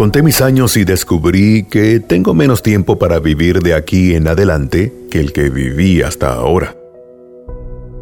[0.00, 4.94] Conté mis años y descubrí que tengo menos tiempo para vivir de aquí en adelante
[5.10, 6.74] que el que viví hasta ahora.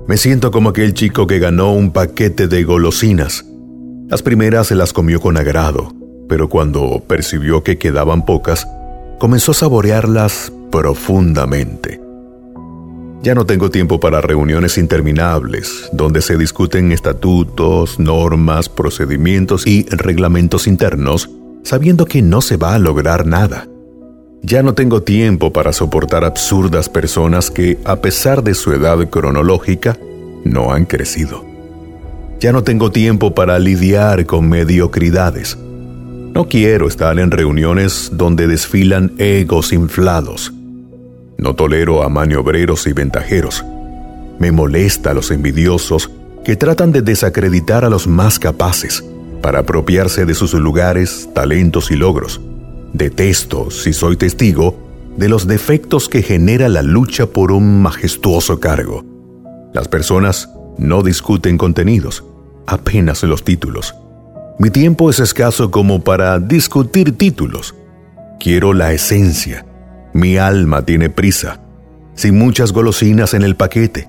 [0.07, 3.45] Me siento como aquel chico que ganó un paquete de golosinas.
[4.07, 5.93] Las primeras se las comió con agrado,
[6.29, 8.65] pero cuando percibió que quedaban pocas,
[9.19, 12.01] comenzó a saborearlas profundamente.
[13.25, 20.69] Ya no tengo tiempo para reuniones interminables, donde se discuten estatutos, normas, procedimientos y reglamentos
[20.69, 21.29] internos
[21.63, 23.69] sabiendo que no se va a lograr nada.
[24.43, 29.99] Ya no tengo tiempo para soportar absurdas personas que, a pesar de su edad cronológica,
[30.45, 31.45] no han crecido.
[32.41, 35.59] Ya no tengo tiempo para lidiar con mediocridades.
[36.35, 40.53] No quiero estar en reuniones donde desfilan egos inflados.
[41.37, 43.65] No tolero a maniobreros y ventajeros.
[44.39, 46.11] Me molesta a los envidiosos
[46.45, 49.05] que tratan de desacreditar a los más capaces
[49.41, 52.41] para apropiarse de sus lugares, talentos y logros.
[52.93, 54.77] Detesto, si soy testigo,
[55.17, 59.05] de los defectos que genera la lucha por un majestuoso cargo.
[59.73, 62.25] Las personas no discuten contenidos,
[62.67, 63.95] apenas los títulos.
[64.59, 67.75] Mi tiempo es escaso como para discutir títulos.
[68.41, 69.67] Quiero la esencia.
[70.13, 71.61] Mi alma tiene prisa,
[72.15, 74.09] sin muchas golosinas en el paquete.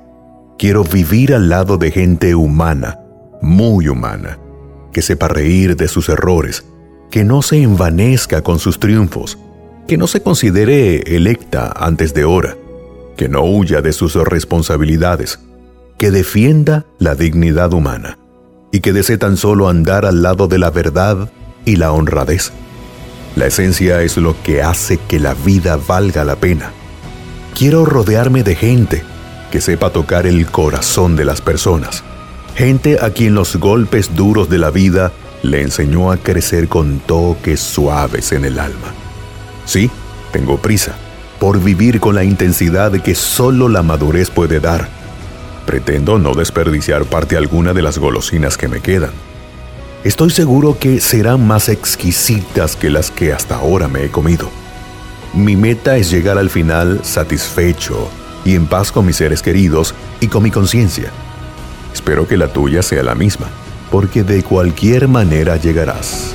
[0.58, 3.00] Quiero vivir al lado de gente humana,
[3.42, 4.40] muy humana
[4.92, 6.66] que sepa reír de sus errores,
[7.12, 9.38] que no se envanezca con sus triunfos,
[9.88, 12.56] que no se considere electa antes de hora,
[13.18, 15.40] que no huya de sus responsabilidades,
[15.98, 18.18] que defienda la dignidad humana
[18.72, 21.32] y que desee tan solo andar al lado de la verdad
[21.66, 22.52] y la honradez.
[23.36, 26.72] La esencia es lo que hace que la vida valga la pena.
[27.58, 29.04] Quiero rodearme de gente
[29.52, 32.04] que sepa tocar el corazón de las personas
[32.60, 37.62] gente a quien los golpes duros de la vida le enseñó a crecer con toques
[37.62, 38.94] suaves en el alma.
[39.64, 39.90] Sí,
[40.34, 40.94] tengo prisa
[41.40, 44.90] por vivir con la intensidad que solo la madurez puede dar.
[45.66, 49.12] Pretendo no desperdiciar parte alguna de las golosinas que me quedan.
[50.04, 54.50] Estoy seguro que serán más exquisitas que las que hasta ahora me he comido.
[55.34, 58.10] Mi meta es llegar al final satisfecho
[58.44, 61.10] y en paz con mis seres queridos y con mi conciencia.
[61.94, 63.48] Espero que la tuya sea la misma,
[63.92, 66.29] porque de cualquier manera llegarás.